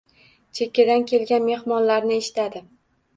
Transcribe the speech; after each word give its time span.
Chekkadan 0.59 1.05
kelgan 1.11 1.45
mehmonlarni 1.49 2.17
eshitadi. 2.23 2.63